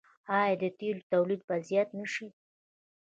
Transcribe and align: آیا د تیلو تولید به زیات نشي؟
آیا 0.39 0.55
د 0.61 0.63
تیلو 0.77 1.07
تولید 1.11 1.41
به 1.47 1.55
زیات 1.67 1.89
نشي؟ 1.99 2.27